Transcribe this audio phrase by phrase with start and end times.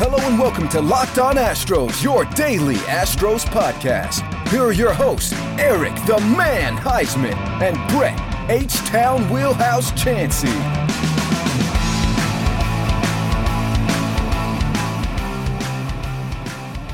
[0.00, 4.22] Hello and welcome to Locked On Astros, your daily Astros podcast.
[4.46, 8.16] Here are your hosts, Eric the Man Heisman and Brett
[8.48, 10.54] H Town Wheelhouse Chansey.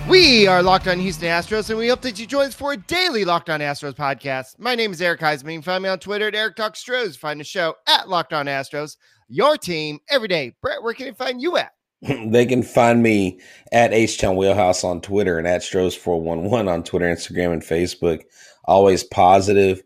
[0.09, 2.79] We are Locked On Houston Astros, and we hope that you join us for a
[2.79, 4.59] daily Locked On Astros podcast.
[4.59, 5.63] My name is Eric Heisman.
[5.63, 7.19] Find me on Twitter at Eric Talk Stros.
[7.19, 8.97] Find the show at Locked On Astros,
[9.29, 10.57] your team every day.
[10.63, 11.73] Brett, where can they find you at?
[12.27, 13.41] they can find me
[13.73, 18.23] at H Town Wheelhouse on Twitter and at Stros411 on Twitter, Instagram, and Facebook.
[18.65, 19.83] Always positive.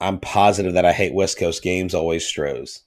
[0.00, 2.82] I'm positive that I hate West Coast games, always Stros.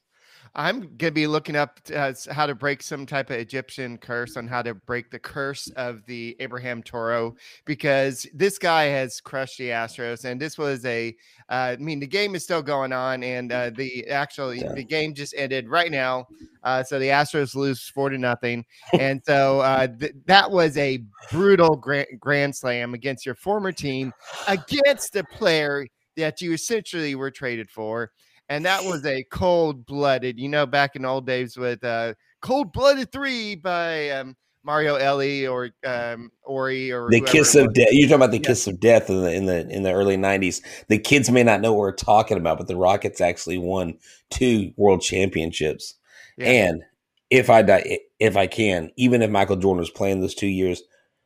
[0.56, 4.38] I'm going to be looking up uh, how to break some type of Egyptian curse
[4.38, 7.36] on how to break the curse of the Abraham Toro
[7.66, 10.26] because this guy has crushed the Astros.
[10.26, 11.16] And this was a,
[11.50, 14.74] uh, I mean, the game is still going on, and uh, the actual yeah.
[14.74, 16.28] the game just ended right now.
[16.64, 18.64] Uh, so the Astros lose four to nothing,
[19.00, 24.14] and so uh, th- that was a brutal grand, grand slam against your former team,
[24.48, 28.12] against a player that you essentially were traded for
[28.54, 30.40] and that was a cold blooded.
[30.40, 35.48] You know, back in old days with uh, Cold Blooded Three by um, Mario Elie
[35.48, 37.88] or um, Horry or the Kiss of Death.
[37.92, 38.48] You're talking about the yeah.
[38.48, 40.62] Kiss of Death in the in the in the early '90s.
[40.88, 43.98] The kids may not know what we're talking about, but the Rockets actually won
[44.30, 45.96] two World Championships.
[46.38, 46.48] Yeah.
[46.48, 46.84] And
[47.32, 50.84] if I die, if I can, even if Michael Jordan was playing those two years,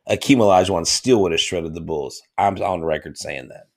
[0.08, 2.22] Akeem Olajuwon still would have shredded the Bulls.
[2.38, 3.67] I'm on record saying that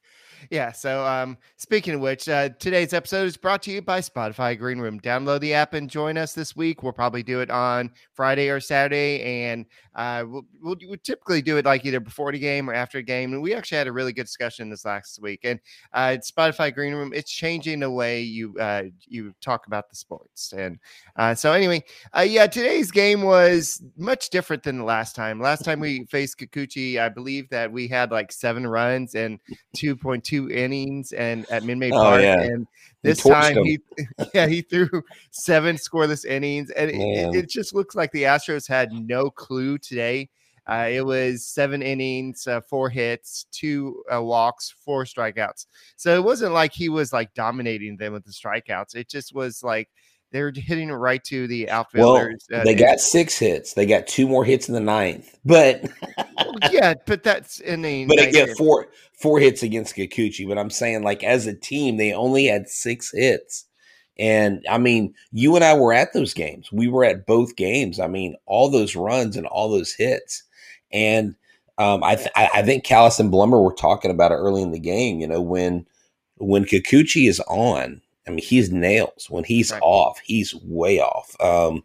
[0.52, 0.74] yeah.
[0.74, 4.80] So, um, speaking of which, uh, today's episode is brought to you by Spotify Green
[4.80, 5.00] Room.
[5.00, 6.84] Download the app and join us this week.
[6.84, 11.56] We'll probably do it on Friday or Saturday, and uh, we'll, we'll, we'll typically do
[11.56, 13.32] it like either before the game or after a game.
[13.32, 15.40] And we actually had a really good discussion this last week.
[15.44, 15.58] And
[15.94, 20.52] uh, Spotify Green Room, it's changing the way you uh, you talk about the sports.
[20.52, 20.80] And
[21.16, 21.82] uh, so, anyway,
[22.14, 25.40] uh, yeah, today's game was much different than the last time.
[25.40, 29.40] Last time we faced Kikuchi, I believe that we had like seven runs and
[29.74, 32.22] two point two innings and at Minmay oh, Park.
[32.22, 32.41] Yeah.
[32.41, 32.68] And
[33.02, 33.79] this time he
[34.34, 34.90] yeah, he threw
[35.31, 36.72] seven scoreless innings.
[36.72, 40.30] And it, it, just looks like the Astros had no clue today.
[40.68, 45.66] Uh, it was seven innings, uh, four hits, two uh, walks, four strikeouts.
[45.96, 48.96] So it wasn't like he was like dominating them with the strikeouts.
[48.96, 49.90] It just was like
[50.31, 52.46] they're hitting it right to the outfielders.
[52.50, 53.74] Well, they got six hits.
[53.74, 55.84] They got two more hits in the ninth, but
[56.72, 58.06] yeah, but that's in the.
[58.08, 60.47] But they get four four hits against Kikuchi.
[60.47, 63.66] But I'm saying, like as a team, they only had six hits.
[64.18, 66.72] And I mean, you and I were at those games.
[66.72, 68.00] We were at both games.
[68.00, 70.44] I mean, all those runs and all those hits.
[70.92, 71.36] And
[71.78, 74.80] um, I, th- I think Kalas and Blummer were talking about it early in the
[74.80, 75.19] game.
[75.19, 75.88] You know, when
[76.38, 79.28] when Kikuchi is on, I mean, he's nails.
[79.30, 79.82] When he's right.
[79.82, 81.36] off, he's way off.
[81.40, 81.84] Um,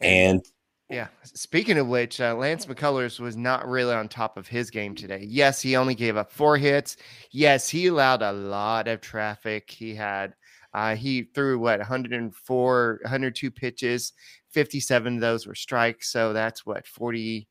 [0.00, 0.44] and
[0.90, 4.94] yeah, speaking of which, uh, Lance McCullers was not really on top of his game
[4.94, 5.24] today.
[5.28, 6.96] Yes, he only gave up four hits.
[7.30, 9.70] Yes, he allowed a lot of traffic.
[9.70, 10.34] He had
[10.74, 14.12] uh, he threw what 104, 102 pitches.
[14.50, 16.10] 57 of those were strikes.
[16.10, 17.48] So that's what 40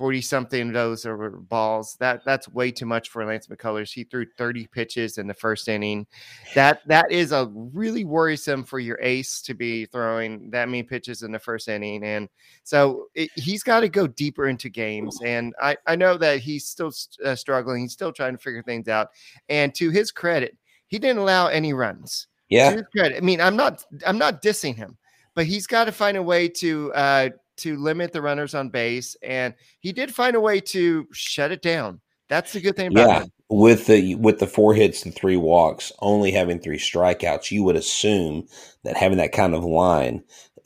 [0.00, 1.98] 40 something of those are balls.
[2.00, 3.92] That that's way too much for Lance McCullers.
[3.92, 6.06] He threw 30 pitches in the first inning.
[6.54, 11.22] That that is a really worrisome for your ace to be throwing that many pitches
[11.22, 12.02] in the first inning.
[12.02, 12.30] And
[12.64, 15.18] so it, he's got to go deeper into games.
[15.22, 17.82] And I, I know that he's still uh, struggling.
[17.82, 19.08] He's still trying to figure things out.
[19.50, 20.56] And to his credit,
[20.86, 22.26] he didn't allow any runs.
[22.48, 22.80] Yeah.
[22.96, 23.18] credit.
[23.18, 24.96] I mean, I'm not I'm not dissing him,
[25.34, 27.28] but he's got to find a way to uh
[27.60, 31.62] to limit the runners on base, and he did find a way to shut it
[31.62, 32.00] down.
[32.28, 33.20] That's the good thing about yeah.
[33.22, 33.32] Him.
[33.48, 37.74] With the with the four hits and three walks, only having three strikeouts, you would
[37.74, 38.46] assume
[38.84, 40.22] that having that kind of line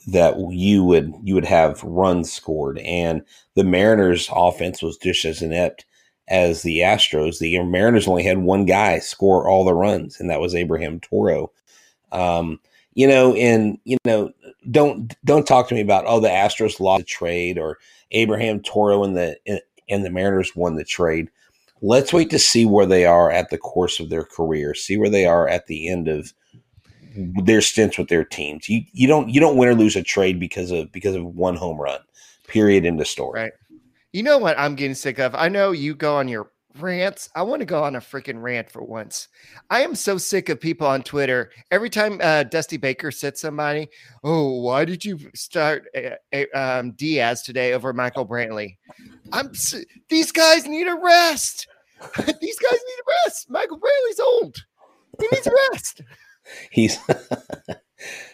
[0.07, 2.77] that you would you would have runs scored.
[2.79, 3.23] And
[3.55, 5.85] the Mariners offense was just as inept
[6.27, 7.39] as the Astros.
[7.39, 11.51] The Mariners only had one guy score all the runs, and that was Abraham Toro.
[12.11, 12.59] Um,
[12.93, 14.31] you know, and you know,
[14.71, 17.77] don't don't talk to me about oh the Astros lost the trade or
[18.11, 19.37] Abraham Toro and the
[19.89, 21.29] and the Mariners won the trade.
[21.81, 24.73] Let's wait to see where they are at the course of their career.
[24.73, 26.33] See where they are at the end of
[27.15, 28.67] their stints with their teams.
[28.69, 31.55] You you don't you don't win or lose a trade because of because of one
[31.55, 31.99] home run.
[32.47, 32.85] Period.
[32.85, 33.41] End of story.
[33.41, 33.53] Right.
[34.13, 35.35] You know what I'm getting sick of?
[35.35, 36.49] I know you go on your
[36.81, 37.29] rants.
[37.35, 39.27] I want to go on a freaking rant for once.
[39.69, 41.51] I am so sick of people on Twitter.
[41.71, 43.89] Every time uh, Dusty Baker said somebody,
[44.23, 48.77] "Oh, why did you start uh, um, Diaz today over Michael Brantley?"
[49.31, 49.51] I'm
[50.09, 51.67] these guys need a rest.
[52.17, 53.49] these guys need a rest.
[53.49, 54.55] Michael Brantley's old.
[55.19, 56.01] He needs a rest.
[56.71, 56.97] He's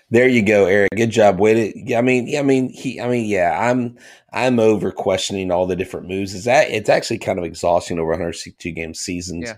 [0.09, 0.89] There you go, Eric.
[0.95, 1.39] Good job.
[1.39, 1.95] Way to.
[1.95, 2.99] I mean, I mean, he.
[2.99, 3.57] I mean, yeah.
[3.59, 3.97] I'm.
[4.33, 6.33] I'm over questioning all the different moves.
[6.33, 9.49] Is that it's actually kind of exhausting over 162 game seasons.
[9.49, 9.55] Yeah.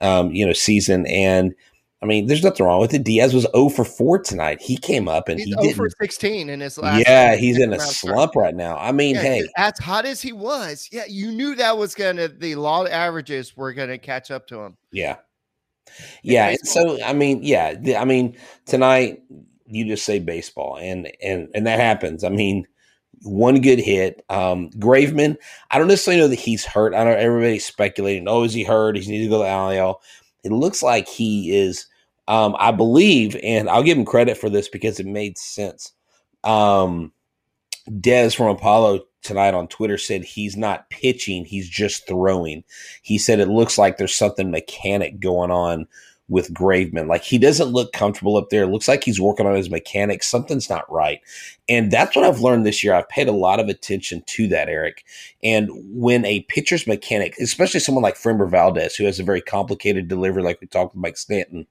[0.00, 1.54] Um, you know, season and
[2.04, 3.02] I mean, there's nothing wrong with it.
[3.02, 4.60] Diaz was 0 for 4 tonight.
[4.60, 7.02] He came up and he's he did for 16 in his last.
[7.08, 8.44] Yeah, he's in a slump start.
[8.44, 8.76] right now.
[8.76, 12.28] I mean, yeah, hey, as hot as he was, yeah, you knew that was gonna
[12.28, 14.76] the law averages were gonna catch up to him.
[14.92, 15.16] Yeah,
[16.22, 16.48] yeah.
[16.48, 18.36] And so I mean, yeah, I mean,
[18.66, 19.22] tonight
[19.66, 22.24] you just say baseball, and and and that happens.
[22.24, 22.66] I mean,
[23.22, 24.24] one good hit.
[24.28, 25.36] Um, Graveman,
[25.70, 26.94] I don't necessarily know that he's hurt.
[26.94, 28.28] I know everybody's speculating.
[28.28, 28.96] Oh, is he hurt?
[28.96, 30.00] He needs to go to IL.
[30.42, 31.86] It looks like he is
[32.26, 35.92] um, I believe, and I'll give him credit for this because it made sense.
[36.42, 37.12] Um,
[38.00, 42.62] Des from Apollo tonight on Twitter said he's not pitching, he's just throwing.
[43.02, 45.88] He said it looks like there's something mechanic going on
[46.28, 47.06] with Graveman.
[47.08, 48.62] Like he doesn't look comfortable up there.
[48.62, 50.26] It looks like he's working on his mechanics.
[50.26, 51.20] Something's not right.
[51.68, 52.94] And that's what I've learned this year.
[52.94, 55.04] I've paid a lot of attention to that, Eric.
[55.42, 60.08] And when a pitcher's mechanic, especially someone like Framber Valdez, who has a very complicated
[60.08, 61.66] delivery, like we talked with Mike Stanton,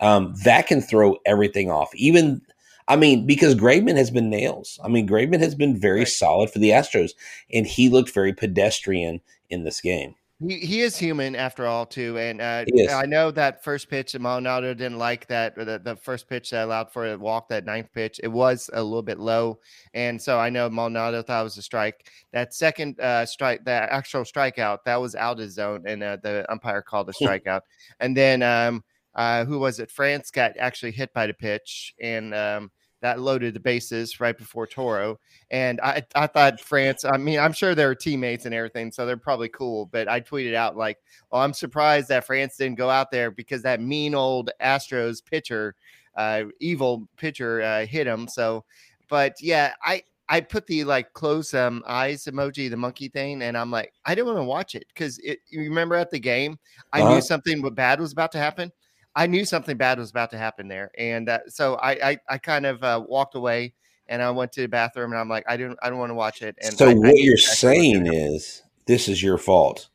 [0.00, 1.94] um, that can throw everything off.
[1.94, 2.42] Even,
[2.86, 4.78] I mean, because Graveman has been nails.
[4.84, 6.08] I mean, Graveman has been very right.
[6.08, 7.12] solid for the Astros,
[7.52, 10.14] and he looked very pedestrian in this game.
[10.46, 12.18] He, he is human after all, too.
[12.18, 16.28] And uh, I know that first pitch that Maldonado didn't like that, the, the first
[16.28, 19.60] pitch that allowed for a walk, that ninth pitch, it was a little bit low.
[19.94, 22.10] And so I know Maldonado thought it was a strike.
[22.32, 26.44] That second uh, strike, that actual strikeout, that was out of zone, and uh, the
[26.50, 27.60] umpire called a strikeout.
[28.00, 28.82] and then um,
[29.14, 29.90] uh, who was it?
[29.90, 32.70] France got actually hit by the pitch, and um,
[33.04, 35.20] that loaded the bases right before Toro.
[35.50, 39.18] And I, I thought France, I mean, I'm sure they're teammates and everything, so they're
[39.18, 39.84] probably cool.
[39.92, 40.96] But I tweeted out like,
[41.30, 45.74] "Oh, I'm surprised that France didn't go out there because that mean old Astros pitcher,
[46.16, 48.64] uh, evil pitcher, uh, hit him." So,
[49.10, 53.54] but yeah, I I put the like close um eyes emoji, the monkey thing, and
[53.54, 55.40] I'm like, I didn't want to watch it because it.
[55.50, 56.58] You remember at the game,
[56.90, 57.16] I uh-huh.
[57.16, 58.72] knew something bad was about to happen.
[59.16, 62.38] I knew something bad was about to happen there, and uh, so I I, I
[62.38, 63.74] kind of uh, walked away
[64.08, 66.14] and I went to the bathroom and I'm like I don't I don't want to
[66.14, 66.56] watch it.
[66.62, 69.88] And so I, what I you're saying is this is your fault.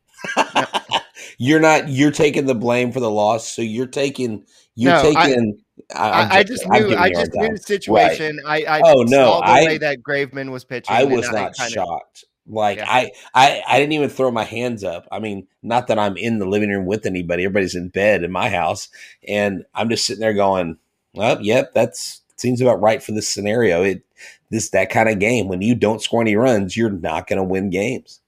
[1.38, 4.45] you're not you're taking the blame for the loss, so you're taking
[4.75, 5.60] you're no, taking.
[5.95, 6.95] I, I, just knew.
[6.95, 8.39] I just knew the situation.
[8.45, 8.65] Right.
[8.68, 10.95] I, I oh no, I way that Graveman was pitching.
[10.95, 12.25] I was not shocked.
[12.47, 12.86] Like yeah.
[12.88, 15.07] I, I, I didn't even throw my hands up.
[15.12, 17.44] I mean, not that I'm in the living room with anybody.
[17.45, 18.89] Everybody's in bed in my house,
[19.27, 20.77] and I'm just sitting there going,
[21.13, 24.03] "Well, yep, that's seems about right for this scenario." It
[24.50, 27.44] this that kind of game when you don't score any runs, you're not going to
[27.44, 28.19] win games.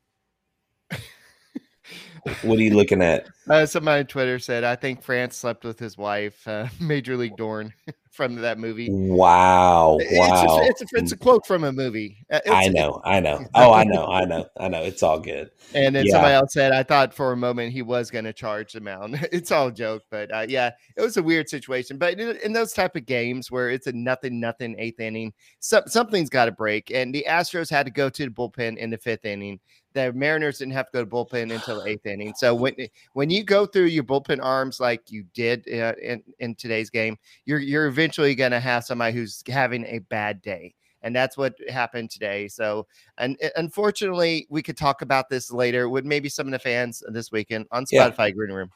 [2.43, 3.27] what are you looking at?
[3.49, 7.37] Uh, somebody on Twitter said, "I think France slept with his wife, uh, Major League
[7.37, 7.73] Dorn."
[8.11, 8.89] from that movie.
[8.91, 9.97] Wow!
[10.01, 10.59] It's wow!
[10.59, 12.17] A, it's, a, it's a quote from a movie.
[12.29, 13.45] Uh, it's, I know, I know.
[13.55, 14.81] Oh, I know, I know, I know.
[14.81, 15.49] It's all good.
[15.73, 16.11] And then yeah.
[16.11, 19.27] somebody else said, "I thought for a moment he was going to charge the mound."
[19.31, 21.97] it's all a joke, but uh, yeah, it was a weird situation.
[21.97, 25.81] But in, in, those type of games where it's a nothing, nothing eighth inning, so,
[25.87, 26.91] something's got to break.
[26.91, 29.59] And the Astros had to go to the bullpen in the fifth inning
[29.93, 32.33] the Mariners didn't have to go to bullpen until the eighth inning.
[32.37, 32.73] So when
[33.13, 37.17] when you go through your bullpen arms like you did uh, in in today's game,
[37.45, 40.73] you're you're eventually going to have somebody who's having a bad day.
[41.03, 42.47] And that's what happened today.
[42.47, 42.85] So,
[43.17, 47.31] and unfortunately, we could talk about this later with maybe some of the fans this
[47.31, 48.31] weekend on Spotify yeah.
[48.31, 48.69] Green Room.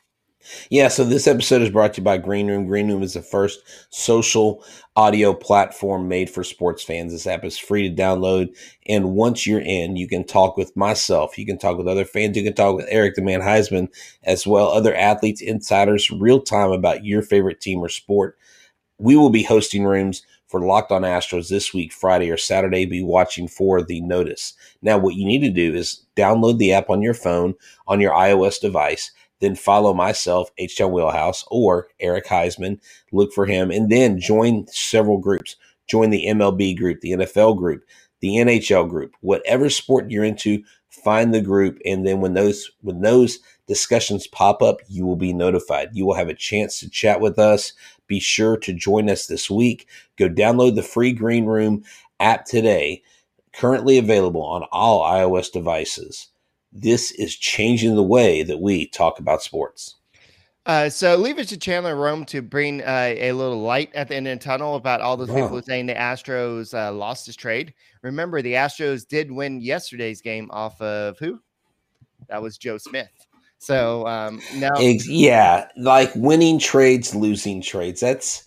[0.69, 2.67] Yeah, so this episode is brought to you by Green Room.
[2.67, 4.63] Green Room is the first social
[4.95, 7.11] audio platform made for sports fans.
[7.11, 8.55] This app is free to download.
[8.87, 11.37] And once you're in, you can talk with myself.
[11.37, 12.37] You can talk with other fans.
[12.37, 13.87] You can talk with Eric the Man Heisman
[14.23, 18.37] as well, other athletes, insiders, real time about your favorite team or sport.
[18.99, 22.85] We will be hosting rooms for Locked On Astros this week, Friday or Saturday.
[22.85, 24.53] Be watching for the notice.
[24.81, 27.55] Now, what you need to do is download the app on your phone,
[27.87, 32.79] on your iOS device then follow myself, H Wheelhouse, or Eric Heisman.
[33.11, 35.55] Look for him, and then join several groups.
[35.87, 37.83] Join the MLB group, the NFL group,
[38.21, 40.63] the NHL group, whatever sport you're into.
[40.89, 45.33] Find the group, and then when those when those discussions pop up, you will be
[45.33, 45.89] notified.
[45.93, 47.73] You will have a chance to chat with us.
[48.07, 49.87] Be sure to join us this week.
[50.17, 51.83] Go download the free Green Room
[52.19, 53.03] app today.
[53.53, 56.29] Currently available on all iOS devices
[56.75, 59.95] this is changing the way that we talk about sports.
[60.65, 64.15] Uh, so leave it to Chandler Rome to bring uh, a little light at the
[64.15, 67.73] end of the tunnel about all those people saying the Astros uh, lost his trade.
[68.01, 71.39] Remember, the Astros did win yesterday's game off of who?
[72.29, 73.11] That was Joe Smith.
[73.59, 78.01] So um, now, yeah, like winning trades, losing trades.
[78.01, 78.43] That's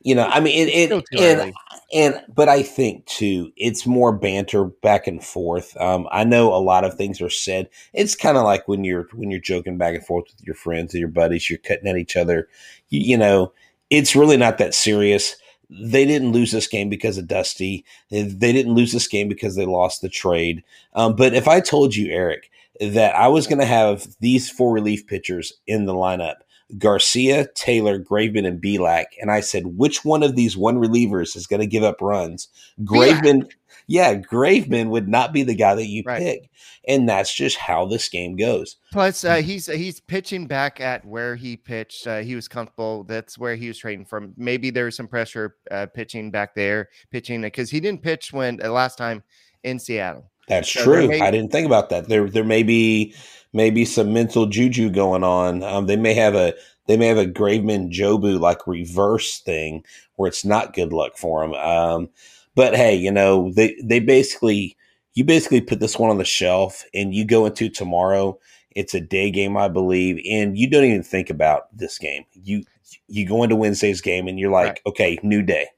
[0.00, 1.52] You know, I mean, it, it and,
[1.92, 5.74] and, but I think too, it's more banter back and forth.
[5.78, 7.68] Um, I know a lot of things are said.
[7.94, 10.94] It's kind of like when you're when you're joking back and forth with your friends
[10.94, 12.48] or your buddies, you're cutting at each other.
[12.90, 13.52] You, you know,
[13.88, 15.36] it's really not that serious.
[15.70, 17.84] They didn't lose this game because of Dusty.
[18.10, 20.64] They, they didn't lose this game because they lost the trade.
[20.94, 24.72] Um, but if I told you, Eric, that I was going to have these four
[24.72, 26.36] relief pitchers in the lineup
[26.76, 29.06] Garcia, Taylor, Graveman, and Bielak.
[29.20, 32.48] And I said, which one of these one relievers is going to give up runs?
[32.82, 33.50] Graveman,
[33.86, 36.18] yeah, Graveman would not be the guy that you right.
[36.18, 36.50] pick.
[36.86, 38.76] And that's just how this game goes.
[38.92, 42.06] Plus, uh, he's he's pitching back at where he pitched.
[42.06, 43.04] Uh, he was comfortable.
[43.04, 44.32] That's where he was trading from.
[44.36, 48.70] Maybe there's some pressure uh, pitching back there, pitching because he didn't pitch when uh,
[48.70, 49.22] last time
[49.64, 50.30] in Seattle.
[50.48, 51.08] That's so true.
[51.08, 52.08] May- I didn't think about that.
[52.08, 53.14] There, there may be
[53.52, 55.62] maybe some mental juju going on.
[55.62, 56.54] Um, they may have a
[56.86, 59.84] they may have a Graveman Jobu like reverse thing
[60.16, 61.54] where it's not good luck for them.
[61.54, 62.08] Um,
[62.54, 64.76] but hey, you know they they basically
[65.14, 68.38] you basically put this one on the shelf and you go into tomorrow.
[68.76, 72.24] It's a day game, I believe, and you don't even think about this game.
[72.34, 72.62] You
[73.08, 74.80] you go into Wednesday's game and you're like, right.
[74.86, 75.68] okay, new day.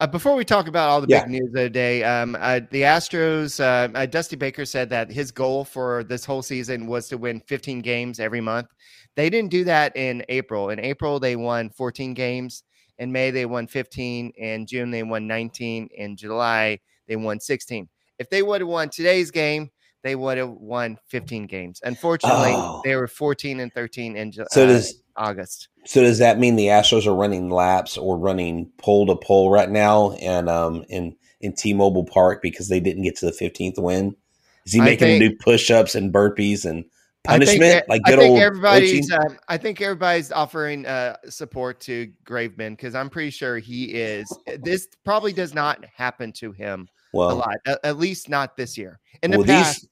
[0.00, 1.24] Uh, before we talk about all the yeah.
[1.24, 5.10] big news of the day, um, uh, the Astros, uh, uh, Dusty Baker said that
[5.10, 8.68] his goal for this whole season was to win 15 games every month.
[9.16, 10.70] They didn't do that in April.
[10.70, 12.62] In April, they won 14 games.
[12.98, 14.30] In May, they won 15.
[14.36, 15.88] In June, they won 19.
[15.92, 16.78] In July,
[17.08, 17.88] they won 16.
[18.20, 19.68] If they would have won today's game,
[20.08, 21.82] they would have won 15 games.
[21.84, 22.80] Unfortunately, oh.
[22.82, 25.68] they were 14 and 13 in so does, uh, August.
[25.84, 29.68] So does that mean the Astros are running laps or running pole to pole right
[29.68, 34.16] now and um in in T-Mobile Park because they didn't get to the 15th win?
[34.64, 36.86] Is he making think, do push-ups and burpees and
[37.24, 41.16] punishment I think, like good I think old everybody's um, I think everybody's offering uh,
[41.28, 44.26] support to Graveman because I'm pretty sure he is
[44.60, 48.76] this probably does not happen to him well, a lot at, at least not this
[48.76, 49.00] year.
[49.22, 49.88] In the well, past these,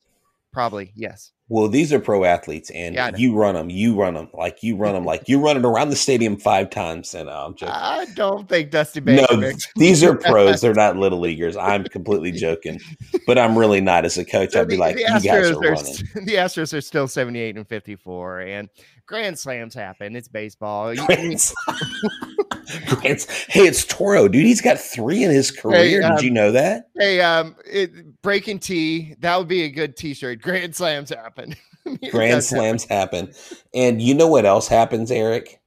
[0.56, 1.32] probably yes.
[1.50, 3.68] Well, these are pro athletes, and yeah, you run them.
[3.68, 6.70] You run them like you run them like you run it around the stadium five
[6.70, 7.12] times.
[7.14, 7.74] And uh, I'm joking.
[7.74, 9.36] I don't think Dusty Baker.
[9.36, 10.62] No, these are pros.
[10.62, 11.58] They're not little leaguers.
[11.58, 12.80] I'm completely joking,
[13.26, 14.06] but I'm really not.
[14.06, 15.94] As a coach, so I'd be like, the you guys are, are running.
[16.14, 18.70] The Astros are still 78 and 54, and
[19.06, 20.16] grand slams happen.
[20.16, 20.94] It's baseball.
[20.94, 21.52] Grand,
[22.88, 24.44] grand, hey, it's Toro, dude.
[24.44, 26.00] He's got three in his career.
[26.00, 26.88] Hey, um, Did you know that?
[26.96, 29.14] Hey, um, it, breaking T.
[29.20, 30.42] That would be a good T-shirt.
[30.42, 31.54] Grand slams happen.
[32.10, 33.26] grand slams happen.
[33.26, 33.58] happen.
[33.72, 35.60] and you know what else happens, Eric?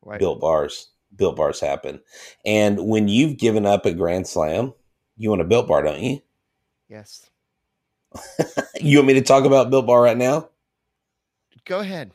[0.00, 0.18] What?
[0.18, 0.88] Built bars.
[1.14, 2.00] Built bars happen.
[2.46, 4.72] And when you've given up a grand slam,
[5.16, 6.22] you want a built bar, don't you?
[6.88, 7.28] Yes.
[8.80, 10.48] you want me to talk about built bar right now?
[11.64, 12.12] Go ahead.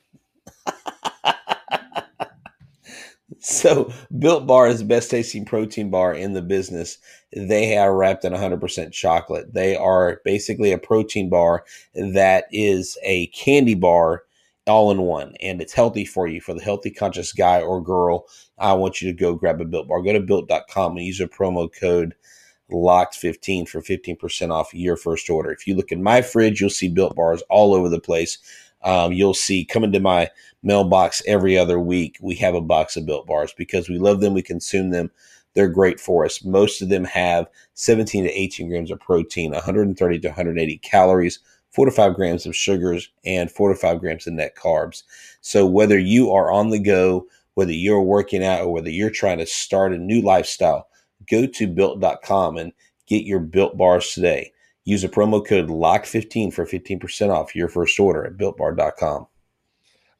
[3.40, 6.98] So, Built Bar is the best tasting protein bar in the business.
[7.32, 9.54] They are wrapped in 100% chocolate.
[9.54, 14.24] They are basically a protein bar that is a candy bar
[14.68, 16.42] all in one, and it's healthy for you.
[16.42, 18.26] For the healthy conscious guy or girl,
[18.58, 20.02] I want you to go grab a Built Bar.
[20.02, 22.16] Go to built.com and use a promo code
[22.72, 25.52] LOCKED15 for 15% off your first order.
[25.52, 28.40] If you look in my fridge, you'll see Built Bars all over the place
[28.86, 30.30] um, you'll see coming to my
[30.64, 32.18] mailbox every other week.
[32.22, 35.12] We have a box of built bars because we love them, we consume them.
[35.56, 36.44] They're great for us.
[36.44, 41.40] Most of them have 17 to 18 grams of protein, 130 to 180 calories,
[41.72, 45.04] four to five grams of sugars, and four to five grams of net carbs.
[45.42, 49.38] So whether you are on the go, whether you're working out, or whether you're trying
[49.40, 50.88] to start a new lifestyle,
[51.30, 52.74] go to built.com and
[53.08, 54.52] get your built bars today.
[54.86, 59.28] Use a promo code LOCK15 for 15% off your first order at builtbar.com.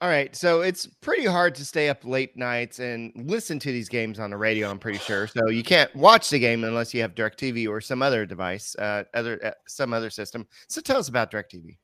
[0.02, 0.36] All right.
[0.36, 4.30] So it's pretty hard to stay up late nights and listen to these games on
[4.30, 5.28] the radio, I'm pretty sure.
[5.28, 9.04] So you can't watch the game unless you have DirecTV or some other device, uh,
[9.14, 10.48] other uh, some other system.
[10.68, 11.78] So tell us about DirecTV.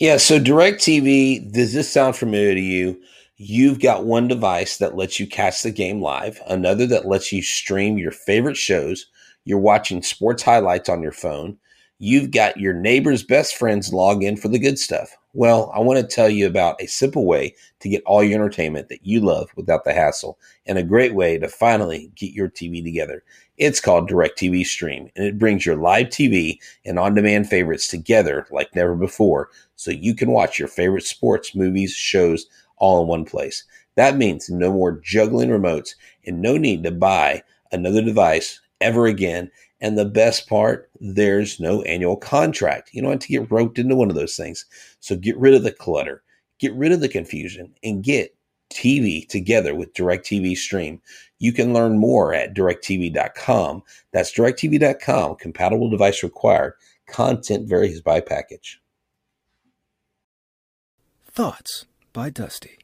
[0.00, 0.16] Yeah.
[0.16, 3.00] So DirecTV, does this sound familiar to you?
[3.36, 7.42] You've got one device that lets you catch the game live, another that lets you
[7.42, 9.06] stream your favorite shows.
[9.44, 11.58] You're watching sports highlights on your phone
[12.02, 15.16] you've got your neighbor's best friends log in for the good stuff.
[15.34, 18.88] Well, I want to tell you about a simple way to get all your entertainment
[18.88, 22.82] that you love without the hassle and a great way to finally get your TV
[22.82, 23.22] together.
[23.56, 28.48] It's called DirecTV Stream and it brings your live TV and on demand favorites together
[28.50, 32.46] like never before so you can watch your favorite sports, movies, shows
[32.78, 33.62] all in one place.
[33.94, 35.94] That means no more juggling remotes
[36.26, 41.82] and no need to buy another device ever again and the best part, there's no
[41.82, 42.90] annual contract.
[42.92, 44.64] You don't have to get roped into one of those things.
[45.00, 46.22] So get rid of the clutter,
[46.60, 48.34] get rid of the confusion, and get
[48.72, 51.02] TV together with DirecTV Stream.
[51.40, 53.82] You can learn more at directv.com.
[54.12, 55.34] That's directv.com.
[55.34, 56.74] Compatible device required.
[57.08, 58.80] Content varies by package.
[61.26, 62.78] Thoughts by Dusty.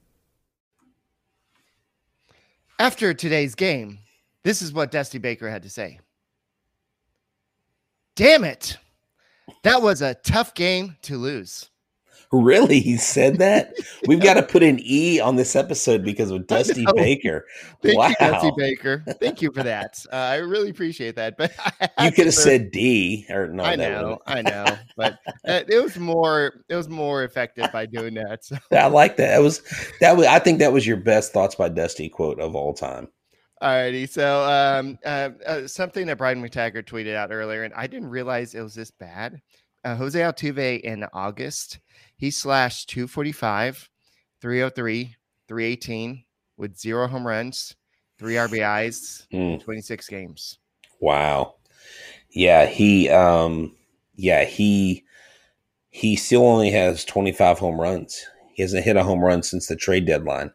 [2.80, 4.00] After today's game,
[4.42, 6.00] this is what Dusty Baker had to say.
[8.18, 8.76] Damn it.
[9.62, 11.70] That was a tough game to lose.
[12.32, 12.80] Really?
[12.80, 13.74] He said that?
[14.08, 17.46] We've got to put an E on this episode because of Dusty Baker.
[17.80, 18.08] Thank wow.
[18.08, 19.04] you, Dusty Baker.
[19.20, 20.04] Thank you for that.
[20.12, 21.36] Uh, I really appreciate that.
[21.36, 21.52] But
[22.00, 23.62] you could have said D or no.
[23.62, 24.64] I know, I know,
[24.96, 26.64] but uh, it was more.
[26.68, 28.44] It was more effective by doing that.
[28.44, 28.56] So.
[28.72, 29.28] I like that.
[29.28, 29.62] That was
[30.00, 30.26] that was.
[30.26, 33.08] I think that was your best thoughts by Dusty quote of all time.
[33.62, 38.08] Alrighty, so um, uh, uh, something that Brian McTaggart tweeted out earlier, and I didn't
[38.10, 39.40] realize it was this bad.
[39.84, 41.80] Uh, Jose Altuve in August,
[42.16, 43.88] he slashed 245,
[44.40, 45.16] 303,
[45.48, 46.24] 318
[46.56, 47.74] with zero home runs,
[48.18, 49.62] three RBIs, Mm.
[49.62, 50.58] 26 games.
[51.00, 51.56] Wow.
[52.30, 53.74] Yeah, he um
[54.16, 55.04] yeah, he
[55.90, 58.24] he still only has 25 home runs.
[58.52, 60.52] He hasn't hit a home run since the trade deadline.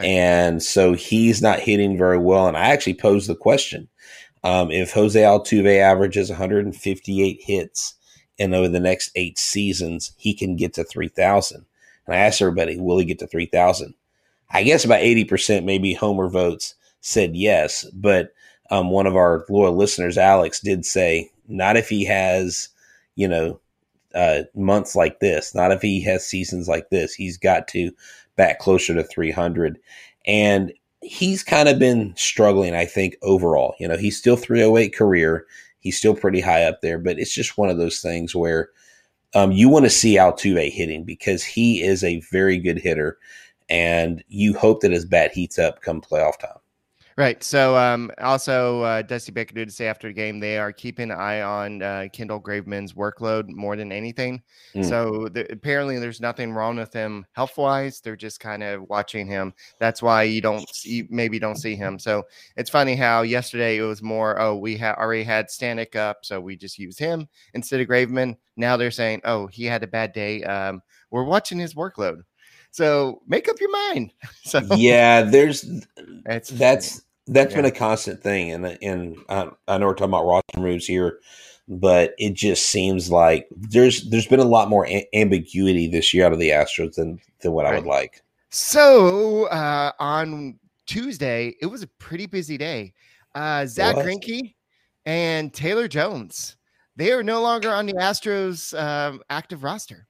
[0.00, 2.48] And so he's not hitting very well.
[2.48, 3.88] And I actually posed the question.
[4.44, 7.94] Um, if Jose Altuve averages 158 hits
[8.38, 11.64] and over the next eight seasons, he can get to 3,000.
[12.06, 13.94] And I asked everybody, will he get to 3,000?
[14.50, 17.86] I guess about 80%, maybe Homer votes, said yes.
[17.92, 18.32] But
[18.70, 22.68] um, one of our loyal listeners, Alex, did say, not if he has,
[23.14, 23.60] you know,
[24.14, 27.14] uh, months like this, not if he has seasons like this.
[27.14, 27.92] He's got to
[28.36, 29.78] back closer to 300.
[30.26, 30.72] And
[31.02, 33.74] he's kind of been struggling, I think, overall.
[33.78, 35.46] You know, he's still 308 career.
[35.80, 38.70] He's still pretty high up there, but it's just one of those things where
[39.34, 43.18] um, you want to see Altuve hitting because he is a very good hitter,
[43.68, 46.61] and you hope that his bat heats up come playoff time.
[47.16, 47.42] Right.
[47.42, 51.18] So, um, also, uh, Dusty Baker did say after the game they are keeping an
[51.18, 54.42] eye on uh, Kendall Graveman's workload more than anything.
[54.74, 54.88] Mm.
[54.88, 58.00] So, apparently, there's nothing wrong with him health wise.
[58.00, 59.52] They're just kind of watching him.
[59.78, 61.98] That's why you don't see, maybe don't see him.
[61.98, 62.24] So,
[62.56, 66.40] it's funny how yesterday it was more, oh, we ha- already had Stanek up, so
[66.40, 68.36] we just used him instead of Graveman.
[68.56, 70.42] Now they're saying, oh, he had a bad day.
[70.44, 72.22] Um, we're watching his workload.
[72.72, 74.12] So, make up your mind.
[74.44, 75.64] so, Yeah, there's
[76.26, 80.26] it's that's that's been a constant thing, and and I, I know we're talking about
[80.26, 81.20] roster moves here,
[81.68, 86.26] but it just seems like there's there's been a lot more a- ambiguity this year
[86.26, 88.22] out of the Astros than than what I would like.
[88.50, 92.92] So uh, on Tuesday, it was a pretty busy day.
[93.34, 93.96] Uh, Zach.
[93.96, 94.54] Greinke
[95.06, 96.56] and Taylor Jones,
[96.96, 100.06] they are no longer on the Astros um, active roster.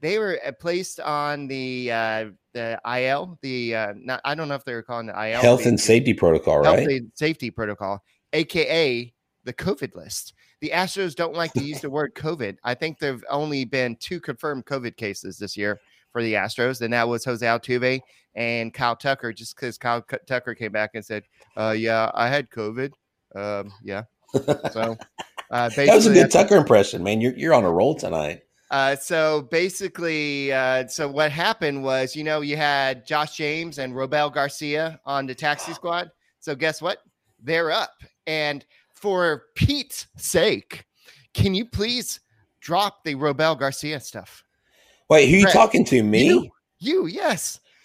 [0.00, 4.54] They were uh, placed on the uh, the IL, the uh, not, I don't know
[4.54, 6.88] if they were calling the IL Health the- and safety protocol, health right?
[6.88, 9.12] and safety protocol, aka
[9.44, 10.34] the COVID list.
[10.60, 12.56] The Astros don't like to use the word COVID.
[12.64, 15.80] I think there've only been two confirmed COVID cases this year
[16.12, 18.00] for the Astros, and that was Jose Altuve
[18.34, 19.32] and Kyle Tucker.
[19.32, 21.24] Just because Kyle C- Tucker came back and said,
[21.56, 22.92] uh, "Yeah, I had COVID."
[23.34, 24.04] Um, yeah,
[24.72, 24.96] so
[25.50, 27.20] uh, basically, that was a good Tucker impression, man.
[27.20, 28.42] You're you're on a roll tonight.
[28.70, 33.94] Uh, so basically, uh, so what happened was, you know, you had Josh James and
[33.94, 36.10] Robel Garcia on the taxi squad.
[36.40, 36.98] So guess what?
[37.42, 37.92] They're up.
[38.26, 40.84] And for Pete's sake,
[41.34, 42.20] can you please
[42.60, 44.42] drop the Robel Garcia stuff?
[45.08, 46.02] Wait, who are you Brett, talking to?
[46.02, 46.26] Me?
[46.26, 46.50] You,
[47.06, 47.06] You,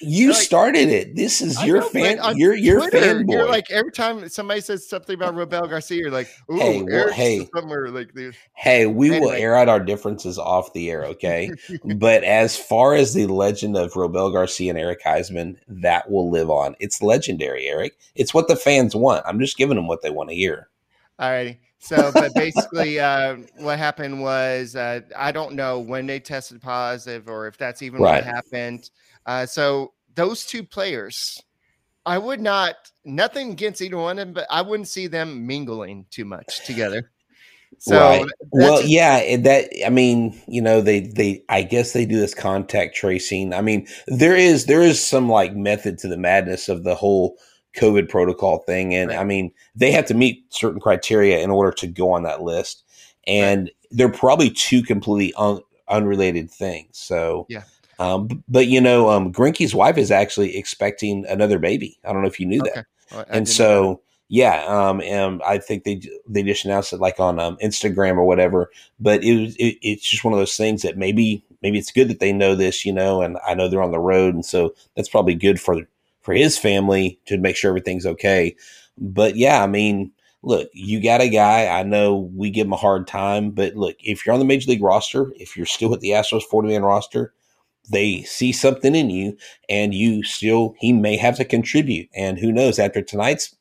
[0.01, 1.15] you like- started it.
[1.15, 2.37] This is I your know, fan.
[2.37, 3.31] your Twitter, fanboy.
[3.31, 7.11] You're like every time somebody says something about Robel Garcia, you're like, ooh, Hey, well,
[7.11, 7.47] hey.
[7.55, 8.35] somewhere like this.
[8.53, 11.51] Hey, we will air out our differences off the air, okay?
[11.95, 16.49] but as far as the legend of Robel Garcia and Eric Heisman, that will live
[16.49, 16.75] on.
[16.79, 17.97] It's legendary, Eric.
[18.15, 19.25] It's what the fans want.
[19.25, 20.69] I'm just giving them what they want to hear.
[21.19, 21.59] All righty.
[21.83, 27.27] So, but basically, uh, what happened was uh, I don't know when they tested positive
[27.27, 28.23] or if that's even Right.
[28.23, 28.89] what happened.
[29.25, 31.41] Uh, so, those two players,
[32.05, 36.05] I would not, nothing against either one of them, but I wouldn't see them mingling
[36.09, 37.11] too much together.
[37.79, 38.25] So, right.
[38.51, 42.95] Well, yeah, that I mean, you know, they they I guess they do this contact
[42.95, 43.53] tracing.
[43.53, 47.37] I mean, there is there is some like method to the madness of the whole
[47.75, 49.17] COVID protocol thing, and Right.
[49.19, 52.83] I mean, they have to meet certain criteria in order to go on that list,
[53.25, 56.97] and they're probably two completely un, unrelated things.
[56.97, 57.63] So Yeah.
[58.01, 61.97] Um, but you know, um, Greinke's wife is actually expecting another baby.
[62.03, 64.01] I don't know if you knew that Well, and so
[64.33, 68.23] yeah um and i think they they just announced it like on um, instagram or
[68.23, 71.91] whatever but it was it, it's just one of those things that maybe maybe it's
[71.91, 74.45] good that they know this you know and i know they're on the road and
[74.45, 75.85] so that's probably good for
[76.21, 78.55] for his family to make sure everything's okay.
[78.97, 80.11] But yeah, I mean,
[80.43, 81.67] look, you got a guy.
[81.67, 84.69] I know we give him a hard time, but look, if you're on the major
[84.69, 87.33] league roster, if you're still with the Astros 40 man roster,
[87.89, 89.37] they see something in you
[89.69, 92.09] and you still, he may have to contribute.
[92.15, 93.55] And who knows, after tonight's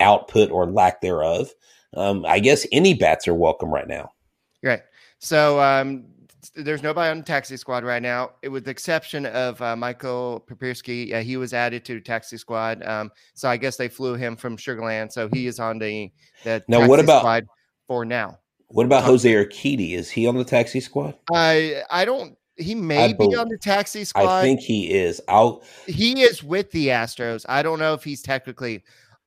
[0.00, 1.50] output or lack thereof,
[1.94, 4.12] um, I guess any bats are welcome right now.
[4.62, 4.82] Right.
[5.18, 6.04] So um,
[6.54, 10.44] there's nobody on the taxi squad right now, it, with the exception of uh, Michael
[10.48, 11.14] Papierski.
[11.14, 12.82] Uh, he was added to the taxi squad.
[12.82, 15.12] Um, so I guess they flew him from Sugarland.
[15.12, 16.10] So he is on the,
[16.44, 16.86] the now.
[16.86, 17.46] What about squad
[17.86, 18.38] for now?
[18.68, 19.92] What about Jose Urquidy?
[19.92, 21.14] Is he on the taxi squad?
[21.32, 22.36] I I don't.
[22.56, 24.26] He may be on the taxi squad.
[24.26, 25.20] I think he is.
[25.28, 25.62] Out.
[25.86, 27.46] He is with the Astros.
[27.48, 28.84] I don't know if he's technically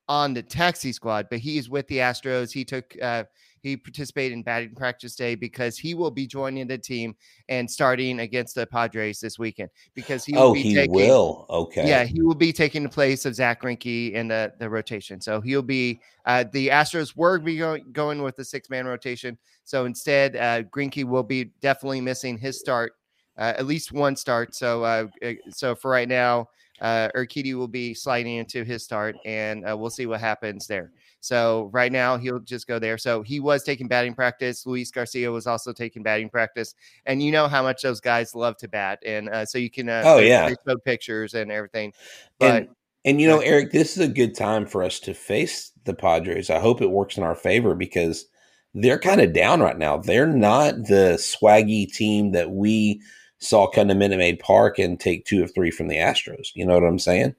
[0.08, 2.52] on the taxi squad, but he is with the Astros.
[2.52, 3.24] He took uh,
[3.66, 7.16] he participated in batting practice day because he will be joining the team
[7.50, 11.48] and starting against the Padres this weekend because he will oh be he taking, will
[11.50, 15.20] okay yeah he will be taking the place of Zach Greinke in the the rotation
[15.20, 19.36] so he'll be uh, the Astros were be going, going with the six man rotation
[19.64, 22.94] so instead uh, Greinke will be definitely missing his start
[23.38, 26.48] at least one start so uh, eh, so for right now
[26.82, 30.91] uh, Urquidy will be sliding into his start, and uh, we'll see what happens there.
[31.21, 32.98] So right now he'll just go there.
[32.98, 34.65] So he was taking batting practice.
[34.65, 38.58] Luis Garcia was also taking batting practice, and you know how much those guys love
[38.58, 41.93] to bat, and uh, so you can uh, oh yeah show pictures and everything.
[42.39, 42.69] But and,
[43.06, 46.50] and you know, Eric, this is a good time for us to face the Padres.
[46.50, 48.26] I hope it works in our favor because
[48.74, 49.98] they're kind of down right now.
[49.98, 53.02] They're not the swaggy team that we
[53.39, 56.50] saw come to Minute Maid Park and take two of three from the Astros.
[56.54, 57.36] You know what I'm saying?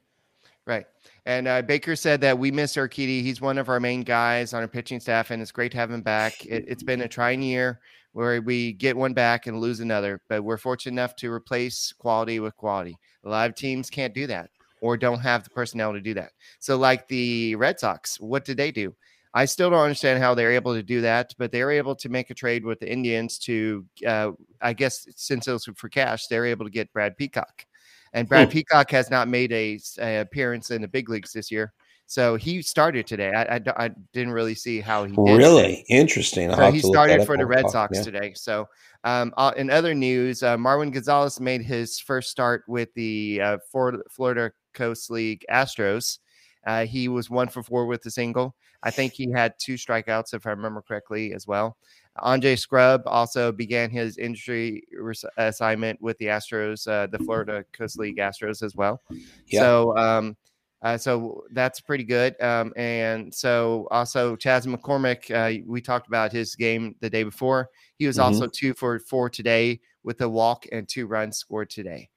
[0.66, 0.86] Right.
[1.24, 3.22] And uh, Baker said that we miss Urquidy.
[3.22, 5.90] He's one of our main guys on our pitching staff, and it's great to have
[5.90, 6.44] him back.
[6.46, 7.80] It, has been a trying year
[8.12, 12.40] where we get one back and lose another, but we're fortunate enough to replace quality
[12.40, 12.96] with quality.
[13.24, 16.30] A lot of teams can't do that or don't have the personnel to do that.
[16.60, 18.94] So, like the Red Sox, what did they do?
[19.36, 22.08] I still don't understand how they're able to do that, but they were able to
[22.08, 24.30] make a trade with the Indians to, uh,
[24.62, 27.66] I guess, since it was for cash, they're able to get Brad Peacock.
[28.14, 31.74] And Brad Peacock has not made a, a, appearance in the big leagues this year.
[32.06, 33.30] So he started today.
[33.30, 35.84] I, I, I didn't really see how he really today.
[35.90, 36.50] interesting.
[36.54, 38.04] So he started for the Red Sox yeah.
[38.04, 38.32] today.
[38.34, 38.70] So
[39.04, 43.58] um, uh, in other news, uh, Marwin Gonzalez made his first start with the uh,
[43.70, 46.20] Florida Coast League Astros.
[46.66, 48.54] Uh, he was one for four with a single.
[48.82, 51.76] I think he had two strikeouts, if I remember correctly, as well.
[52.18, 57.98] Andre Scrubb also began his injury res- assignment with the Astros, uh, the Florida Coast
[57.98, 59.02] League Astros, as well.
[59.46, 59.60] Yeah.
[59.60, 60.36] So, um,
[60.82, 62.40] uh, so that's pretty good.
[62.40, 67.70] Um, and so also Chas McCormick, uh, we talked about his game the day before.
[67.98, 68.34] He was mm-hmm.
[68.34, 72.08] also two for four today with a walk and two runs scored today.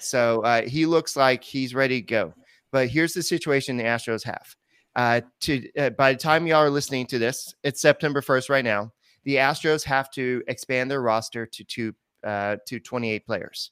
[0.00, 2.34] So uh, he looks like he's ready to go.
[2.74, 4.56] But here's the situation the Astros have.
[4.96, 8.64] Uh, to uh, by the time y'all are listening to this, it's September 1st right
[8.64, 8.92] now.
[9.22, 13.70] The Astros have to expand their roster to two uh, to 28 players.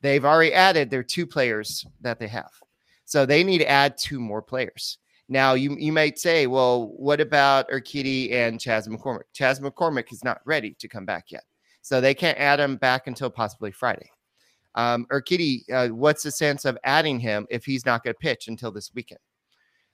[0.00, 2.50] They've already added their two players that they have,
[3.04, 4.98] so they need to add two more players.
[5.28, 9.30] Now you you might say, well, what about Urquidy and Chas McCormick?
[9.32, 11.44] Chas McCormick is not ready to come back yet,
[11.82, 14.10] so they can't add him back until possibly Friday.
[14.74, 18.48] Um, Urquidy, uh, what's the sense of adding him if he's not going to pitch
[18.48, 19.20] until this weekend?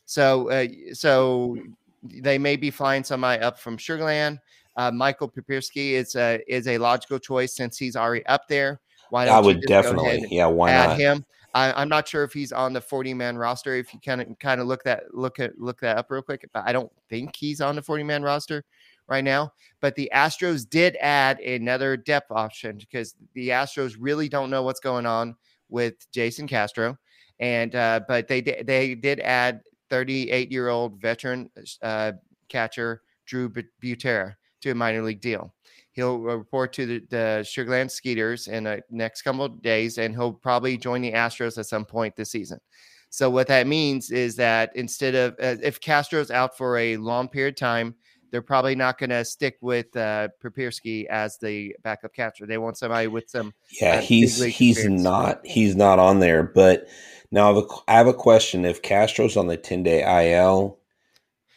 [0.04, 1.56] So, uh, so
[2.02, 4.38] they may be flying somebody up from Sugarland.
[4.76, 8.80] Uh, Michael Papierski is a is a logical choice since he's already up there.
[9.10, 10.98] Why don't I would definitely, yeah, why add not?
[10.98, 11.24] him?
[11.54, 13.74] I, am not sure if he's on the 40 man roster.
[13.74, 16.46] If you kind of kind of look that look at look that up real quick,
[16.52, 18.62] but I don't think he's on the 40 man roster
[19.08, 19.52] right now.
[19.80, 24.80] But the Astros did add another depth option because the Astros really don't know what's
[24.80, 25.36] going on
[25.68, 26.96] with Jason Castro,
[27.40, 31.50] and uh, but they they did add 38 year old veteran
[31.82, 32.12] uh,
[32.48, 33.50] catcher Drew
[33.82, 35.52] Butera to a minor league deal.
[35.92, 40.32] He'll report to the, the Sugarland Skeeters in the next couple of days, and he'll
[40.32, 42.58] probably join the Astros at some point this season.
[43.08, 47.28] So what that means is that instead of uh, if Castro's out for a long
[47.28, 47.94] period of time,
[48.36, 52.44] they're probably not going to stick with uh, Papierski as the backup catcher.
[52.44, 53.54] They want somebody with some.
[53.80, 56.42] Yeah, uh, he's he's not he's not on there.
[56.42, 56.86] But
[57.30, 60.02] now I have a, I have a question: If Castro's on the ten day
[60.34, 60.78] IL,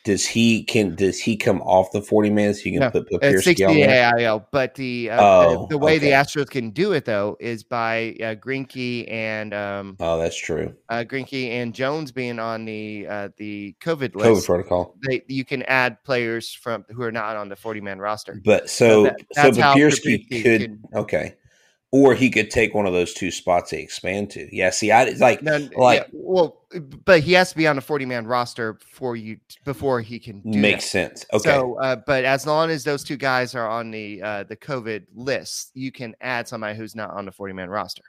[0.10, 2.66] does he can does he come off the forty minutes?
[2.66, 4.12] You can no, put Papierski 60 on there?
[4.18, 6.10] AIL, but the uh, oh, the, the, way okay.
[6.10, 10.76] the Astros can do it though is by uh, Greinke and um, oh, that's true.
[10.90, 14.96] Uh, Greinke and Jones being on the uh, the COVID list, COVID protocol.
[15.08, 18.42] They you can add players from who are not on the forty man roster.
[18.44, 21.36] But so so, that, so Papierski could can, okay.
[21.92, 24.48] Or he could take one of those two spots they expand to.
[24.56, 26.62] Yeah, see, I like like yeah, well,
[27.06, 30.42] but he has to be on a forty man roster before you before he can
[30.46, 30.90] makes that.
[30.90, 31.26] sense.
[31.34, 34.56] Okay, so uh, but as long as those two guys are on the uh, the
[34.56, 38.04] COVID list, you can add somebody who's not on the forty man roster.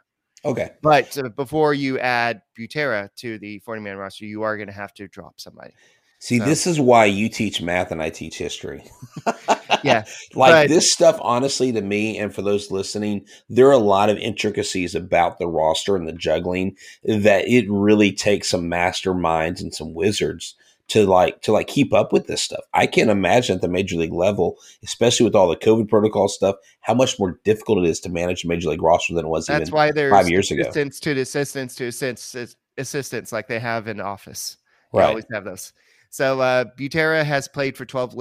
[0.44, 4.68] Okay, but uh, before you add Butera to the forty man roster, you are going
[4.68, 5.72] to have to drop somebody.
[6.20, 6.44] See, so.
[6.44, 8.85] this is why you teach math and I teach history.
[9.83, 10.04] yeah.
[10.35, 14.11] like but, this stuff, honestly, to me and for those listening, there are a lot
[14.11, 19.74] of intricacies about the roster and the juggling that it really takes some masterminds and
[19.74, 20.54] some wizards
[20.88, 22.64] to like to like keep up with this stuff.
[22.74, 26.56] I can't imagine at the major league level, especially with all the COVID protocol stuff,
[26.80, 29.46] how much more difficult it is to manage a major league roster than it was.
[29.46, 30.62] That's why there's five years ago.
[30.62, 34.59] Assistants to assistants to assistants assistants like they have in office.
[34.92, 35.09] They right.
[35.09, 35.72] always have those.
[36.11, 38.16] So uh, Butera has played for 12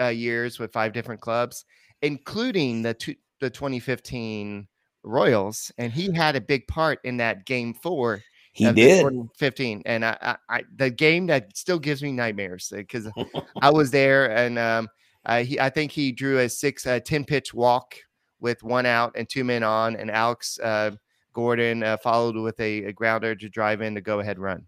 [0.00, 1.64] uh, years with five different clubs,
[2.02, 4.66] including the two, the 2015
[5.04, 8.22] Royals, and he had a big part in that game four.
[8.52, 9.04] He did
[9.36, 13.08] 15, and I, I, I, the game that still gives me nightmares because
[13.60, 14.88] I was there, and um,
[15.26, 17.96] uh, he, I think he drew a six, uh, 10 pitch walk
[18.40, 20.92] with one out and two men on, and Alex uh,
[21.34, 24.64] Gordon uh, followed with a, a grounder to drive in the go ahead run.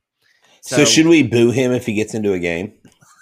[0.66, 2.72] So, so, should we boo him if he gets into a game?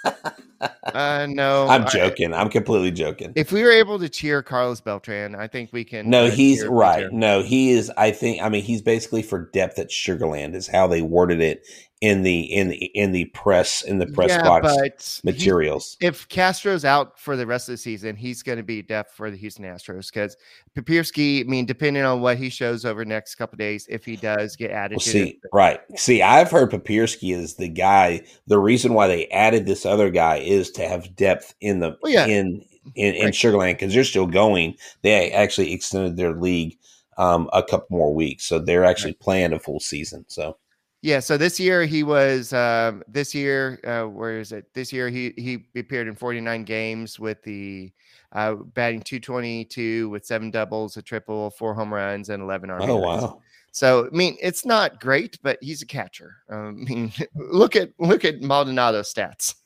[0.02, 2.32] uh, no, I'm joking.
[2.32, 3.34] I, am completely joking.
[3.36, 6.08] If we were able to cheer Carlos Beltran, I think we can.
[6.08, 7.12] No, uh, he's right.
[7.12, 7.92] No, he is.
[7.98, 8.40] I think.
[8.40, 11.66] I mean, he's basically for depth at Sugarland, is how they worded it
[12.04, 15.96] in the in the in the press in the press yeah, box materials.
[16.00, 19.14] He, if Castro's out for the rest of the season, he's going to be depth
[19.14, 20.36] for the Houston Astros because
[20.76, 21.40] Papierski.
[21.40, 24.54] I mean, depending on what he shows over the next couple days, if he does
[24.54, 25.80] get added, well, see, right?
[25.96, 28.20] See, I've heard Papierski is the guy.
[28.48, 32.12] The reason why they added this other guy is to have depth in the well,
[32.12, 32.26] yeah.
[32.26, 32.62] in
[32.96, 33.32] in, in right.
[33.34, 34.76] Sugarland because they're still going.
[35.00, 36.76] They actually extended their league
[37.16, 39.20] um, a couple more weeks, so they're actually right.
[39.20, 40.26] playing a full season.
[40.28, 40.58] So
[41.04, 44.72] yeah, so this year he was um, this year uh, where is it?
[44.72, 47.92] This year he he appeared in 49 games with the
[48.32, 52.88] uh, batting 222 with seven doubles, a triple, four home runs, and 11 RBIs.
[52.88, 53.42] Oh wow!
[53.70, 56.36] So I mean, it's not great, but he's a catcher.
[56.48, 59.56] Um, I mean, look at look at Maldonado's stats.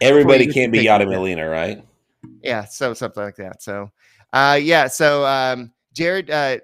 [0.00, 1.84] Everybody can't be Yadi Molina, right?
[2.42, 3.62] Yeah, so something like that.
[3.62, 3.92] So,
[4.32, 6.56] uh, yeah, so um, Jarred uh,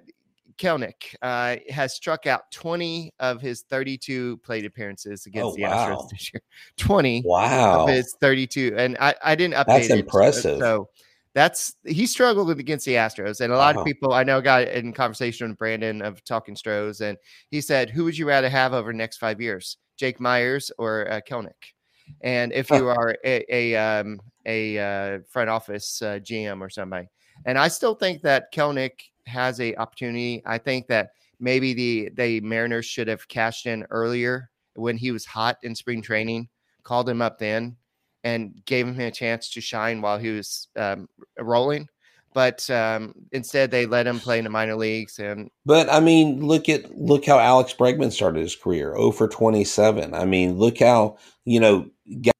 [0.59, 5.89] Kelenic uh, has struck out 20 of his 32 plate appearances against oh, the wow.
[5.89, 6.41] Astros this year.
[6.77, 7.83] 20 wow.
[7.83, 8.75] of his 32.
[8.77, 10.59] And I, I didn't update That's it, impressive.
[10.59, 10.89] So
[11.37, 13.43] that's he struggled against the Astros.
[13.43, 13.83] And a lot wow.
[13.83, 17.19] of people I know got in conversation with Brandon of Talking Stros, and
[17.51, 21.11] he said, Who would you rather have over the next five years, Jake Meyers or
[21.13, 21.75] uh, Kelenic?
[22.23, 27.09] And if you are a, a, um, a uh, front office uh, GM or somebody,
[27.45, 28.93] and I still think that Kelenic
[29.27, 30.43] has a opportunity.
[30.47, 31.11] I think that
[31.41, 36.03] maybe the the Mariners should have cashed in earlier when he was hot in spring
[36.03, 36.49] training,
[36.83, 37.77] called him up then,
[38.25, 41.09] and gave him a chance to shine while he was um,
[41.39, 41.89] rolling.
[42.35, 45.19] But um, instead, they let him play in the minor leagues.
[45.19, 49.27] And but I mean, look at look how Alex Bregman started his career, oh for
[49.27, 50.13] twenty seven.
[50.13, 51.89] I mean, look how you know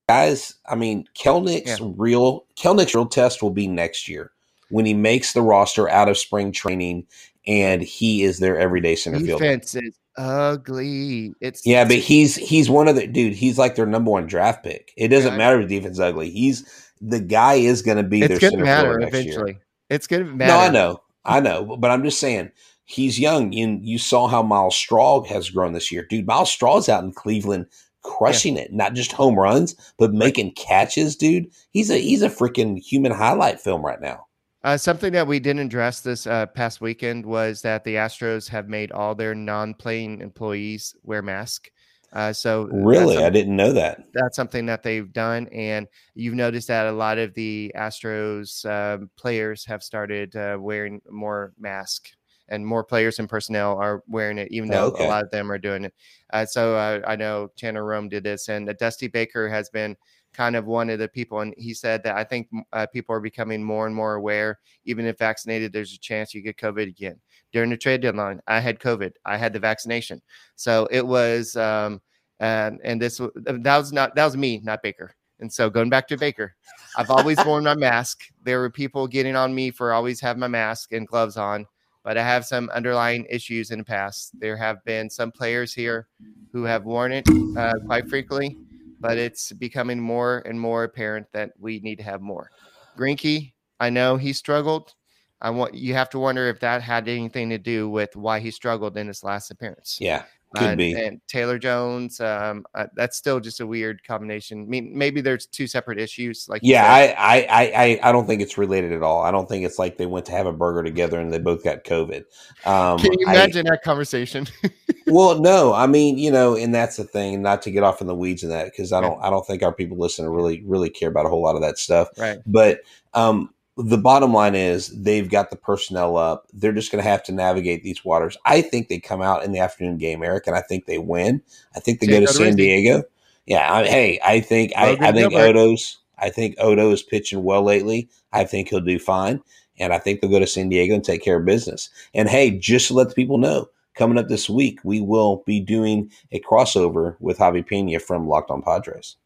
[0.09, 0.55] guys.
[0.67, 1.93] I mean, Kelenic's yeah.
[1.97, 4.33] real Kelenic's real test will be next year
[4.71, 7.07] when he makes the roster out of spring training
[7.47, 9.45] and he is their everyday center fielder.
[9.45, 11.33] Defense is ugly.
[11.41, 13.35] It's yeah, but he's he's one of the dude.
[13.35, 14.93] He's like their number one draft pick.
[14.97, 15.39] It doesn't yeah.
[15.39, 16.31] matter if defense is ugly.
[16.31, 19.53] He's the guy is going to be it's their center matter fielder eventually.
[19.53, 19.61] Year.
[19.91, 20.53] It's going to matter.
[20.53, 22.51] No, I know, I know, but I'm just saying
[22.85, 23.53] he's young.
[23.53, 26.27] You you saw how Myles Straw has grown this year, dude.
[26.27, 27.67] Myles Straw's out in Cleveland
[28.03, 28.63] crushing yeah.
[28.63, 31.51] it, not just home runs, but making catches, dude.
[31.71, 34.26] He's a he's a freaking human highlight film right now.
[34.67, 38.69] Uh, something that we didn't address this uh, past weekend was that the Astros have
[38.69, 41.71] made all their non-playing employees wear masks.
[42.13, 44.03] Uh, so really, I didn't know that.
[44.13, 49.09] That's something that they've done, and you've noticed that a lot of the Astros um,
[49.17, 52.09] players have started uh, wearing more mask,
[52.49, 55.05] and more players and personnel are wearing it, even though okay.
[55.05, 55.95] a lot of them are doing it.
[56.33, 59.97] Uh, so uh, I know Tanner Roark did this, and Dusty Baker has been
[60.37, 61.41] kind of one of the people.
[61.41, 65.07] And he said that I think uh, people are becoming more and more aware, even
[65.07, 67.19] if vaccinated, there's a chance you get COVID again.
[67.53, 70.21] During the trade deadline, I had COVID, I had the vaccination.
[70.57, 72.03] So it was, um,
[72.39, 75.15] and, and this that was not, that was me, not Baker.
[75.41, 76.55] And so going back to Baker,
[76.97, 78.25] I've always worn my mask.
[78.43, 81.67] There were people getting on me for always have my mask and gloves on,
[82.05, 84.39] but I have some underlying issues in the past.
[84.39, 86.09] There have been some players here
[86.53, 88.57] who have worn it uh, quite frequently
[89.07, 92.51] but it's becoming more and more apparent that we need to have more.
[92.99, 94.95] Greinke, I know he struggled,
[95.41, 98.51] I want you have to wonder if that had anything to do with why he
[98.51, 99.99] struggled in his last appearance.
[100.01, 100.23] Yeah,
[100.57, 100.95] could Uh, be.
[100.95, 104.63] And Taylor Jones, um, uh, that's still just a weird combination.
[104.63, 106.49] I mean, maybe there's two separate issues.
[106.49, 106.91] Like Yeah.
[106.91, 109.23] I, I, I, I- I don't think it's related at all.
[109.23, 111.63] I don't think it's like they went to have a burger together and they both
[111.63, 112.25] got COVID.
[112.65, 114.47] Um, can you I- imagine that conversation?
[115.07, 117.43] well, no, I mean, you know, and that's the thing.
[117.43, 119.63] Not to get off in the weeds in that because I don't, I don't think
[119.63, 122.09] our people listening really, really care about a whole lot of that stuff.
[122.19, 122.39] right.
[122.47, 122.81] But
[123.15, 126.47] um, the bottom line is they've got the personnel up.
[126.53, 128.37] They're just going to have to navigate these waters.
[128.45, 131.43] I think they come out in the afternoon game, Eric, and I think they win.
[131.75, 133.05] I think they go to San Diego.
[133.47, 135.57] Yeah, I, hey, I think I, I think Gilbert.
[135.57, 135.99] Odo's.
[136.19, 138.09] I think Odo is pitching well lately.
[138.33, 139.43] I think he'll do fine,
[139.79, 141.91] and I think they'll go to San Diego and take care of business.
[142.15, 145.61] And hey, just to let the people know, coming up this week, we will be
[145.61, 149.17] doing a crossover with Javi Pena from Locked On Padres.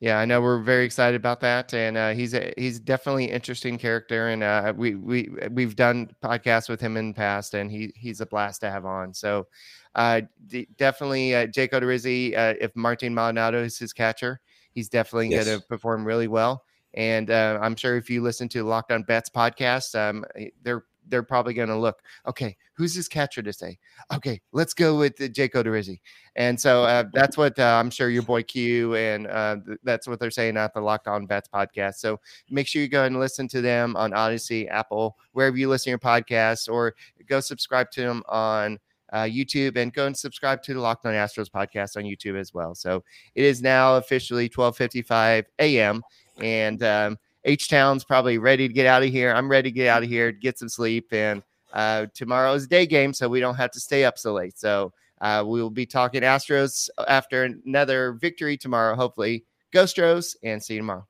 [0.00, 3.34] Yeah, I know we're very excited about that, and uh, he's a, he's definitely an
[3.34, 7.70] interesting character, and uh, we we we've done podcasts with him in the past, and
[7.70, 9.12] he he's a blast to have on.
[9.12, 9.46] So,
[9.94, 14.40] uh, d- definitely uh, Jake Odorizzi, uh, if Martin Maldonado is his catcher,
[14.72, 15.44] he's definitely Yes.
[15.44, 16.64] going to perform really well.
[16.94, 20.24] And uh, I'm sure if you listen to Locked On Bets podcast, um,
[20.62, 23.78] they're they're probably going to look, okay, who's his catcher to say?
[24.14, 26.00] Okay, let's go with uh, Jake Odorizzi.
[26.36, 30.08] And so uh, that's what uh, I'm sure your boy Q and uh, th- that's
[30.08, 31.96] what they're saying at the Locked On Bets podcast.
[31.96, 35.84] So make sure you go and listen to them on Odyssey, Apple, wherever you listen
[35.84, 36.94] to your podcasts, or
[37.26, 38.78] go subscribe to them on
[39.12, 42.54] uh, YouTube and go and subscribe to the Locked On Astros podcast on YouTube as
[42.54, 42.74] well.
[42.74, 43.02] So
[43.34, 46.02] it is now officially 12:55 a.m.
[46.38, 49.32] and um, H Town's probably ready to get out of here.
[49.32, 52.86] I'm ready to get out of here, get some sleep, and uh, tomorrow is day
[52.86, 54.58] game, so we don't have to stay up so late.
[54.58, 59.44] So uh, we will be talking Astros after another victory tomorrow, hopefully.
[59.72, 61.06] Go Stros, and see you tomorrow.